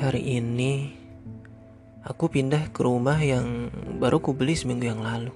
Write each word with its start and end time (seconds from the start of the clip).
Hari 0.00 0.40
ini 0.40 0.96
aku 2.00 2.32
pindah 2.32 2.72
ke 2.72 2.80
rumah 2.80 3.20
yang 3.20 3.68
baru 4.00 4.16
ku 4.16 4.32
beli 4.32 4.56
seminggu 4.56 4.88
yang 4.88 5.04
lalu. 5.04 5.28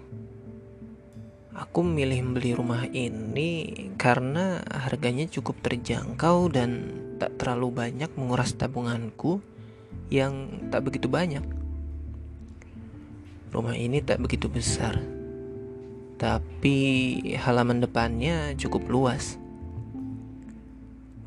Aku 1.53 1.85
memilih 1.85 2.25
membeli 2.25 2.57
rumah 2.57 2.89
ini 2.89 3.77
karena 4.01 4.65
harganya 4.65 5.29
cukup 5.29 5.61
terjangkau 5.61 6.49
dan 6.49 6.97
tak 7.21 7.37
terlalu 7.37 7.77
banyak 7.77 8.09
menguras 8.17 8.57
tabunganku 8.57 9.45
yang 10.09 10.65
tak 10.73 10.89
begitu 10.89 11.13
banyak. 11.13 11.45
Rumah 13.53 13.77
ini 13.77 14.01
tak 14.01 14.25
begitu 14.25 14.49
besar, 14.49 14.97
tapi 16.17 17.21
halaman 17.37 17.85
depannya 17.85 18.57
cukup 18.57 18.89
luas. 18.89 19.37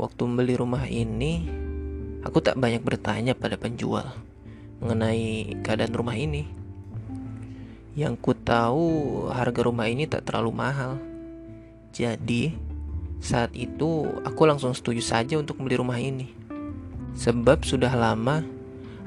Waktu 0.01 0.21
membeli 0.25 0.57
rumah 0.57 0.89
ini, 0.89 1.66
Aku 2.27 2.43
tak 2.43 2.59
banyak 2.59 2.83
bertanya 2.83 3.31
pada 3.31 3.55
penjual 3.55 4.03
mengenai 4.83 5.55
keadaan 5.63 5.95
rumah 5.95 6.19
ini. 6.19 6.43
Yang 7.95 8.13
ku 8.19 8.35
tahu 8.35 8.85
harga 9.31 9.63
rumah 9.63 9.87
ini 9.87 10.11
tak 10.11 10.27
terlalu 10.27 10.51
mahal. 10.51 10.99
Jadi, 11.95 12.51
saat 13.23 13.55
itu 13.55 14.11
aku 14.27 14.43
langsung 14.43 14.75
setuju 14.75 14.99
saja 14.99 15.39
untuk 15.39 15.55
beli 15.63 15.79
rumah 15.79 15.95
ini. 16.03 16.27
Sebab 17.15 17.63
sudah 17.63 17.95
lama 17.95 18.43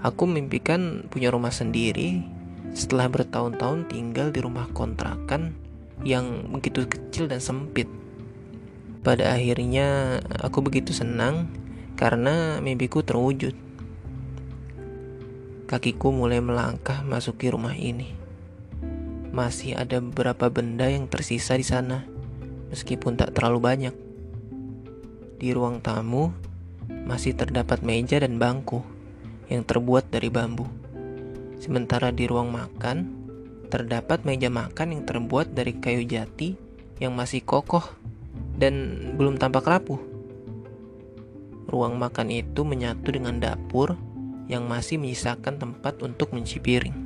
aku 0.01 0.25
mimpikan 0.25 1.05
punya 1.13 1.29
rumah 1.29 1.53
sendiri 1.53 2.25
setelah 2.73 3.13
bertahun-tahun 3.13 3.93
tinggal 3.93 4.33
di 4.33 4.41
rumah 4.41 4.65
kontrakan 4.73 5.53
yang 6.09 6.49
begitu 6.49 6.89
kecil 6.89 7.29
dan 7.29 7.45
sempit. 7.45 7.87
Pada 9.05 9.37
akhirnya 9.37 10.19
aku 10.41 10.65
begitu 10.65 10.97
senang 10.97 11.53
karena 12.01 12.65
mimpiku 12.65 13.05
terwujud. 13.05 13.53
Kakiku 15.69 16.09
mulai 16.17 16.41
melangkah 16.41 17.05
masuki 17.05 17.53
rumah 17.53 17.77
ini. 17.77 18.17
Masih 19.37 19.77
ada 19.77 20.01
beberapa 20.01 20.49
benda 20.49 20.89
yang 20.89 21.13
tersisa 21.13 21.61
di 21.61 21.63
sana, 21.63 22.09
meskipun 22.73 23.21
tak 23.21 23.37
terlalu 23.37 23.61
banyak. 23.61 23.95
Di 25.37 25.53
ruang 25.53 25.85
tamu 25.85 26.33
masih 27.05 27.37
terdapat 27.37 27.85
meja 27.85 28.17
dan 28.17 28.41
bangku 28.41 28.81
yang 29.53 29.61
terbuat 29.69 30.09
dari 30.09 30.33
bambu. 30.33 30.65
Sementara 31.61 32.09
di 32.17 32.25
ruang 32.25 32.49
makan 32.49 33.21
terdapat 33.69 34.25
meja 34.25 34.49
makan 34.49 34.97
yang 34.97 35.03
terbuat 35.05 35.53
dari 35.53 35.77
kayu 35.77 36.03
jati 36.09 36.57
yang 36.97 37.13
masih 37.13 37.45
kokoh 37.45 37.85
dan 38.57 38.99
belum 39.21 39.37
tampak 39.37 39.69
rapuh. 39.69 40.10
Ruang 41.71 42.03
makan 42.03 42.35
itu 42.35 42.67
menyatu 42.67 43.15
dengan 43.15 43.39
dapur 43.39 43.95
yang 44.51 44.67
masih 44.67 44.99
menyisakan 44.99 45.55
tempat 45.55 46.03
untuk 46.03 46.35
mencuci 46.35 46.59
piring. 46.59 46.97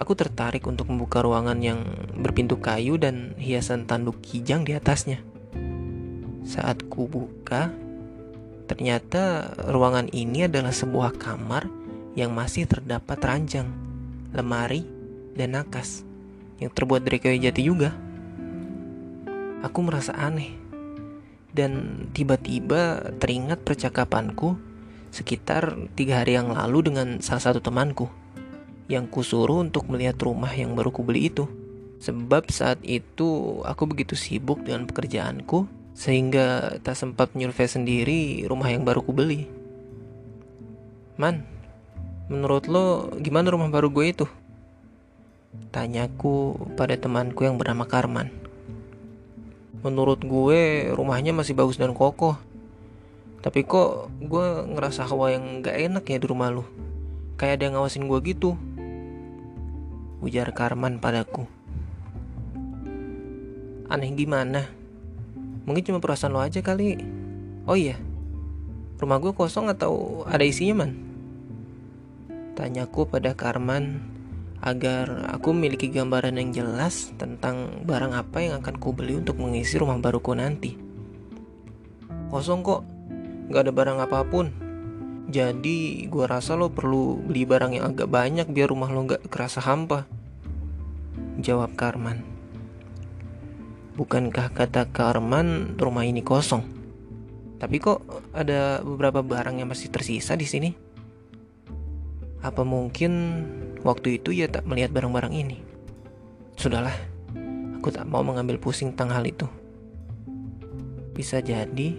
Aku 0.00 0.16
tertarik 0.16 0.64
untuk 0.64 0.88
membuka 0.88 1.20
ruangan 1.20 1.60
yang 1.60 1.84
berpintu 2.16 2.56
kayu 2.56 2.96
dan 2.96 3.36
hiasan 3.36 3.84
tanduk 3.84 4.24
kijang 4.24 4.64
di 4.64 4.72
atasnya. 4.72 5.20
Saat 6.48 6.88
ku 6.88 7.04
buka, 7.04 7.68
ternyata 8.64 9.52
ruangan 9.68 10.08
ini 10.08 10.48
adalah 10.48 10.72
sebuah 10.72 11.20
kamar 11.20 11.68
yang 12.16 12.32
masih 12.32 12.64
terdapat 12.64 13.20
ranjang, 13.20 13.68
lemari, 14.32 14.88
dan 15.36 15.60
nakas 15.60 16.08
yang 16.56 16.72
terbuat 16.72 17.04
dari 17.04 17.20
kayu 17.20 17.36
jati 17.36 17.62
juga. 17.68 17.92
Aku 19.60 19.84
merasa 19.84 20.16
aneh 20.16 20.61
dan 21.52 22.04
tiba-tiba 22.16 23.12
teringat 23.20 23.60
percakapanku 23.64 24.56
sekitar 25.12 25.76
tiga 25.92 26.24
hari 26.24 26.40
yang 26.40 26.56
lalu 26.56 26.88
dengan 26.88 27.20
salah 27.20 27.52
satu 27.52 27.60
temanku 27.60 28.08
yang 28.88 29.04
kusuruh 29.08 29.60
untuk 29.60 29.88
melihat 29.88 30.16
rumah 30.24 30.50
yang 30.52 30.72
baru 30.72 30.88
kubeli 30.92 31.28
itu. 31.28 31.48
Sebab 32.02 32.50
saat 32.50 32.82
itu 32.82 33.60
aku 33.62 33.86
begitu 33.86 34.18
sibuk 34.18 34.64
dengan 34.66 34.90
pekerjaanku 34.90 35.70
sehingga 35.92 36.80
tak 36.82 36.98
sempat 36.98 37.36
menyurvei 37.36 37.68
sendiri 37.68 38.20
rumah 38.48 38.72
yang 38.72 38.82
baru 38.82 39.04
kubeli. 39.04 39.46
Man, 41.20 41.46
menurut 42.26 42.66
lo 42.66 43.12
gimana 43.20 43.52
rumah 43.52 43.70
baru 43.70 43.92
gue 43.92 44.06
itu? 44.08 44.26
Tanyaku 45.70 46.56
pada 46.74 46.96
temanku 46.96 47.44
yang 47.44 47.60
bernama 47.60 47.84
Karman. 47.84 48.41
Menurut 49.82 50.22
gue 50.22 50.94
rumahnya 50.94 51.34
masih 51.34 51.58
bagus 51.58 51.74
dan 51.74 51.90
kokoh. 51.90 52.38
Tapi 53.42 53.66
kok 53.66 54.14
gue 54.22 54.46
ngerasa 54.70 55.10
hawa 55.10 55.34
yang 55.34 55.58
gak 55.58 55.74
enak 55.74 56.06
ya 56.06 56.22
di 56.22 56.26
rumah 56.30 56.54
lu. 56.54 56.62
Kayak 57.34 57.58
ada 57.58 57.62
yang 57.66 57.74
ngawasin 57.74 58.06
gue 58.06 58.18
gitu. 58.22 58.54
Ujar 60.22 60.54
Karman 60.54 61.02
padaku. 61.02 61.50
Aneh 63.90 64.14
gimana? 64.14 64.70
Mungkin 65.66 65.82
cuma 65.82 65.98
perasaan 65.98 66.30
lo 66.30 66.38
aja 66.38 66.62
kali. 66.62 67.02
Oh 67.66 67.74
iya, 67.74 67.98
rumah 69.02 69.18
gue 69.18 69.34
kosong 69.34 69.66
atau 69.66 70.22
ada 70.30 70.46
isinya 70.46 70.86
man? 70.86 70.94
Tanyaku 72.54 73.10
pada 73.10 73.34
Karman 73.34 74.11
agar 74.62 75.26
aku 75.34 75.50
memiliki 75.50 75.90
gambaran 75.90 76.38
yang 76.38 76.54
jelas 76.54 77.10
tentang 77.18 77.82
barang 77.82 78.14
apa 78.14 78.38
yang 78.46 78.62
akan 78.62 78.78
ku 78.78 78.94
beli 78.94 79.18
untuk 79.18 79.42
mengisi 79.42 79.74
rumah 79.74 79.98
baruku 79.98 80.38
nanti. 80.38 80.78
Kosong 82.30 82.62
kok, 82.62 82.86
gak 83.50 83.68
ada 83.68 83.72
barang 83.74 83.98
apa 83.98 84.22
pun. 84.22 84.54
Jadi 85.26 86.06
gua 86.06 86.30
rasa 86.30 86.54
lo 86.54 86.70
perlu 86.70 87.18
beli 87.18 87.42
barang 87.42 87.74
yang 87.74 87.84
agak 87.90 88.06
banyak 88.06 88.46
biar 88.54 88.70
rumah 88.70 88.94
lo 88.94 89.02
gak 89.02 89.26
kerasa 89.26 89.58
hampa. 89.58 90.06
Jawab 91.42 91.74
Karman. 91.74 92.22
Bukankah 93.98 94.54
kata 94.54 94.88
Karman 94.94 95.74
rumah 95.74 96.06
ini 96.06 96.22
kosong? 96.22 96.62
Tapi 97.58 97.76
kok 97.82 98.02
ada 98.30 98.78
beberapa 98.82 99.26
barang 99.26 99.58
yang 99.58 99.68
masih 99.70 99.90
tersisa 99.90 100.38
di 100.38 100.46
sini? 100.46 100.70
Apa 102.42 102.66
mungkin 102.66 103.12
Waktu 103.82 104.22
itu 104.22 104.30
ia 104.30 104.46
tak 104.46 104.62
melihat 104.62 104.94
barang-barang 104.94 105.34
ini. 105.34 105.58
Sudahlah, 106.54 106.94
aku 107.78 107.90
tak 107.90 108.06
mau 108.06 108.22
mengambil 108.22 108.62
pusing 108.62 108.94
tentang 108.94 109.18
hal 109.18 109.26
itu. 109.26 109.50
Bisa 111.12 111.42
jadi, 111.42 111.98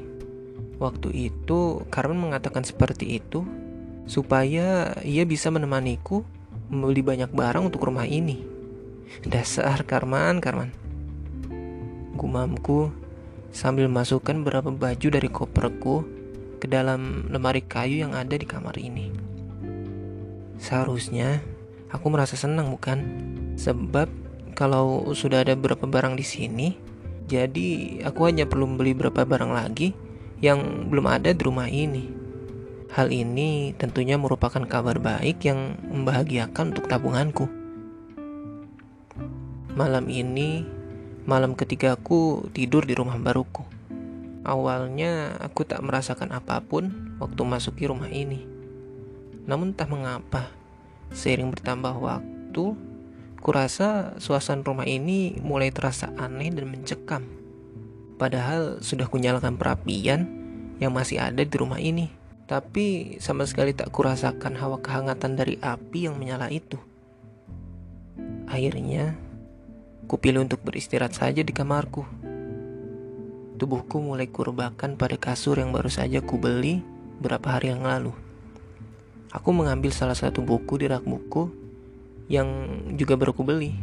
waktu 0.80 1.32
itu 1.32 1.84
Carmen 1.92 2.18
mengatakan 2.18 2.64
seperti 2.64 3.20
itu 3.20 3.44
supaya 4.08 4.96
ia 5.04 5.24
bisa 5.28 5.52
menemaniku 5.52 6.24
membeli 6.72 7.04
banyak 7.04 7.32
barang 7.36 7.68
untuk 7.68 7.84
rumah 7.84 8.08
ini. 8.08 8.40
Dasar 9.28 9.84
Karman, 9.84 10.40
Karman. 10.40 10.72
Gumamku 12.16 12.96
sambil 13.52 13.92
masukkan 13.92 14.40
beberapa 14.40 14.72
baju 14.72 15.08
dari 15.12 15.30
koperku 15.30 16.08
ke 16.64 16.66
dalam 16.66 17.28
lemari 17.28 17.60
kayu 17.60 18.08
yang 18.08 18.16
ada 18.16 18.40
di 18.40 18.48
kamar 18.48 18.80
ini. 18.80 19.12
Seharusnya 20.58 21.44
Aku 21.94 22.10
merasa 22.10 22.34
senang 22.34 22.74
bukan? 22.74 23.00
Sebab 23.54 24.10
kalau 24.58 25.14
sudah 25.14 25.46
ada 25.46 25.54
beberapa 25.54 25.86
barang 25.86 26.18
di 26.18 26.26
sini, 26.26 26.68
jadi 27.30 28.02
aku 28.02 28.26
hanya 28.26 28.50
perlu 28.50 28.66
membeli 28.66 28.98
beberapa 28.98 29.24
barang 29.24 29.54
lagi 29.54 29.94
yang 30.42 30.90
belum 30.90 31.06
ada 31.06 31.30
di 31.32 31.42
rumah 31.46 31.70
ini. 31.70 32.10
Hal 32.94 33.10
ini 33.10 33.74
tentunya 33.74 34.18
merupakan 34.18 34.62
kabar 34.66 35.02
baik 35.02 35.42
yang 35.46 35.78
membahagiakan 35.90 36.74
untuk 36.74 36.86
tabunganku. 36.86 37.50
Malam 39.74 40.10
ini, 40.14 40.62
malam 41.26 41.58
ketiga 41.58 41.98
aku 41.98 42.50
tidur 42.54 42.86
di 42.86 42.94
rumah 42.94 43.18
baruku. 43.18 43.66
Awalnya 44.46 45.42
aku 45.42 45.66
tak 45.66 45.82
merasakan 45.82 46.38
apa 46.38 46.62
pun 46.62 47.18
waktu 47.18 47.42
masuki 47.42 47.90
rumah 47.90 48.14
ini. 48.14 48.46
Namun 49.50 49.74
tak 49.74 49.90
mengapa, 49.90 50.54
Seiring 51.14 51.54
bertambah 51.54 51.94
waktu, 52.02 52.74
kurasa 53.38 54.18
suasana 54.18 54.66
rumah 54.66 54.90
ini 54.90 55.38
mulai 55.46 55.70
terasa 55.70 56.10
aneh 56.18 56.50
dan 56.50 56.74
mencekam. 56.74 57.22
Padahal 58.18 58.82
sudah 58.82 59.06
kunyalakan 59.06 59.54
perapian 59.54 60.26
yang 60.82 60.90
masih 60.90 61.22
ada 61.22 61.46
di 61.46 61.56
rumah 61.56 61.78
ini. 61.78 62.10
Tapi 62.44 63.18
sama 63.24 63.48
sekali 63.48 63.72
tak 63.72 63.94
kurasakan 63.94 64.58
hawa 64.58 64.82
kehangatan 64.82 65.38
dari 65.38 65.56
api 65.62 66.10
yang 66.10 66.18
menyala 66.20 66.52
itu. 66.52 66.76
Akhirnya, 68.50 69.16
kupilih 70.10 70.44
untuk 70.44 70.62
beristirahat 70.66 71.16
saja 71.16 71.42
di 71.42 71.54
kamarku. 71.56 72.04
Tubuhku 73.58 74.02
mulai 74.02 74.28
kurbakan 74.28 75.00
pada 75.00 75.16
kasur 75.16 75.62
yang 75.62 75.72
baru 75.72 75.88
saja 75.88 76.20
kubeli 76.20 76.84
beberapa 77.22 77.56
hari 77.56 77.72
yang 77.72 77.86
lalu. 77.86 78.23
Aku 79.34 79.50
mengambil 79.50 79.90
salah 79.90 80.14
satu 80.14 80.46
buku 80.46 80.78
di 80.78 80.86
rak 80.86 81.10
buku 81.10 81.50
yang 82.30 82.70
juga 82.94 83.18
baru 83.18 83.34
beli. 83.34 83.74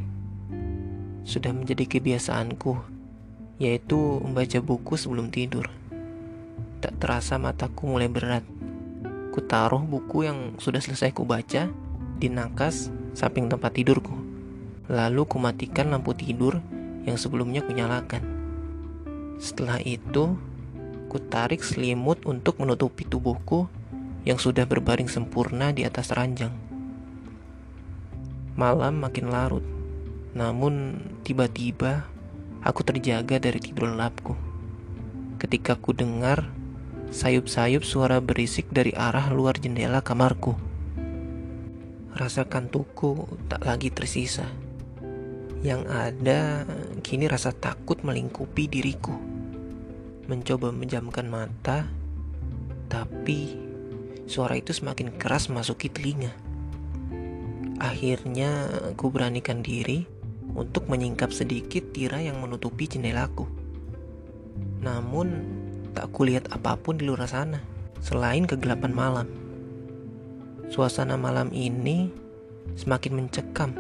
Sudah 1.27 1.51
menjadi 1.51 1.91
kebiasaanku, 1.91 2.79
yaitu 3.59 3.99
membaca 4.23 4.63
buku 4.63 4.95
sebelum 4.95 5.27
tidur. 5.35 5.67
Tak 6.79 7.03
terasa 7.03 7.35
mataku 7.35 7.91
mulai 7.91 8.07
berat. 8.07 8.47
Ku 9.35 9.43
taruh 9.43 9.83
buku 9.83 10.31
yang 10.31 10.55
sudah 10.63 10.79
selesai 10.79 11.11
ku 11.11 11.27
baca 11.27 11.67
di 12.23 12.29
nakas 12.31 12.95
samping 13.19 13.51
tempat 13.51 13.75
tidurku. 13.75 14.15
Lalu 14.87 15.27
ku 15.27 15.43
matikan 15.43 15.91
lampu 15.91 16.15
tidur 16.15 16.63
yang 17.03 17.19
sebelumnya 17.19 17.67
ku 17.67 17.75
nyalakan. 17.75 18.23
Setelah 19.43 19.83
itu, 19.83 20.39
ku 21.11 21.19
tarik 21.19 21.67
selimut 21.67 22.23
untuk 22.23 22.63
menutupi 22.63 23.03
tubuhku 23.03 23.80
yang 24.25 24.37
sudah 24.37 24.69
berbaring 24.69 25.09
sempurna 25.09 25.73
di 25.73 25.89
atas 25.89 26.13
ranjang. 26.13 26.53
Malam 28.59 29.01
makin 29.01 29.33
larut, 29.33 29.65
namun 30.37 31.01
tiba-tiba 31.25 32.05
aku 32.61 32.85
terjaga 32.85 33.41
dari 33.41 33.59
tidur 33.63 33.89
lelapku. 33.89 34.37
Ketika 35.41 35.81
ku 35.81 35.97
dengar 35.97 36.53
sayup-sayup 37.11 37.83
suara 37.83 38.23
berisik 38.23 38.71
dari 38.71 38.95
arah 38.95 39.33
luar 39.35 39.59
jendela 39.59 40.05
kamarku. 40.05 40.55
Rasa 42.15 42.45
kantukku 42.45 43.27
tak 43.49 43.65
lagi 43.65 43.89
tersisa. 43.89 44.47
Yang 45.65 45.83
ada 45.89 46.41
kini 47.01 47.27
rasa 47.27 47.53
takut 47.57 48.01
melingkupi 48.05 48.69
diriku. 48.69 49.17
Mencoba 50.29 50.71
menjamkan 50.71 51.27
mata, 51.27 51.91
tapi 52.87 53.70
suara 54.31 54.55
itu 54.55 54.71
semakin 54.71 55.19
keras 55.19 55.51
masuki 55.51 55.91
telinga. 55.91 56.31
Akhirnya 57.83 58.71
aku 58.95 59.11
beranikan 59.11 59.67
diri 59.67 60.07
untuk 60.55 60.87
menyingkap 60.87 61.35
sedikit 61.35 61.91
tirai 61.91 62.31
yang 62.31 62.39
menutupi 62.39 62.87
jendelaku. 62.87 63.51
Namun 64.87 65.59
Tak 65.91 66.15
kulihat 66.15 66.55
apa 66.55 66.79
pun 66.79 67.03
di 67.03 67.07
luar 67.07 67.27
sana 67.27 67.59
selain 67.99 68.47
kegelapan 68.47 68.95
malam. 68.95 69.29
Suasana 70.71 71.19
malam 71.19 71.51
ini 71.51 72.15
semakin 72.79 73.19
mencekam 73.19 73.75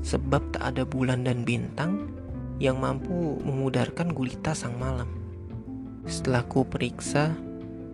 sebab 0.00 0.40
tak 0.56 0.74
ada 0.74 0.82
bulan 0.88 1.28
dan 1.28 1.44
bintang 1.44 2.08
yang 2.56 2.80
mampu 2.80 3.36
memudarkan 3.44 4.16
gulita 4.16 4.56
sang 4.56 4.80
malam. 4.80 5.06
Setelah 6.08 6.42
ku 6.48 6.64
periksa 6.64 7.36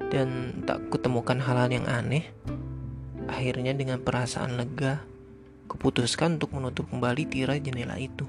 dan 0.08 0.60
tak 0.64 0.88
kutemukan 0.88 1.36
hal-hal 1.40 1.68
yang 1.68 1.86
aneh, 1.88 2.24
akhirnya 3.28 3.76
dengan 3.76 4.00
perasaan 4.00 4.56
lega, 4.56 5.04
kuputuskan 5.68 6.40
untuk 6.40 6.56
menutup 6.56 6.88
kembali 6.88 7.28
tirai 7.28 7.60
jendela 7.60 8.00
itu. 8.00 8.24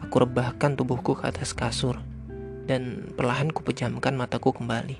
Aku 0.00 0.24
rebahkan 0.24 0.74
tubuhku 0.74 1.16
ke 1.16 1.28
atas 1.28 1.52
kasur 1.52 2.00
dan 2.64 3.12
perlahan 3.12 3.52
kupejamkan 3.52 4.16
mataku 4.16 4.56
kembali. 4.56 4.96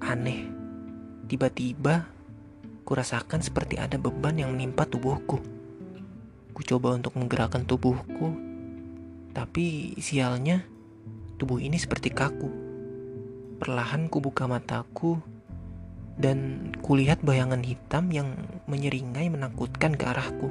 Aneh, 0.00 0.48
tiba-tiba 1.28 2.08
kurasakan 2.88 3.44
seperti 3.44 3.76
ada 3.76 4.00
beban 4.00 4.40
yang 4.40 4.56
menimpa 4.56 4.88
tubuhku. 4.88 5.38
Ku 6.50 6.60
coba 6.64 6.96
untuk 6.96 7.14
menggerakkan 7.20 7.68
tubuhku, 7.68 8.32
tapi 9.36 9.94
sialnya 10.00 10.64
tubuh 11.36 11.60
ini 11.60 11.76
seperti 11.76 12.10
kaku. 12.10 12.69
Perlahan 13.60 14.08
ku 14.08 14.24
buka 14.24 14.48
mataku 14.48 15.20
dan 16.16 16.72
kulihat 16.80 17.20
bayangan 17.20 17.60
hitam 17.60 18.08
yang 18.08 18.32
menyeringai 18.64 19.28
menakutkan 19.28 20.00
ke 20.00 20.08
arahku. 20.08 20.48